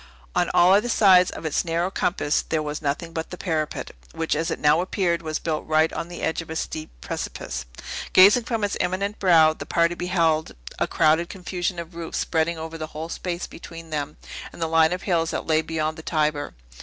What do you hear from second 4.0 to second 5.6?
which as it now appeared was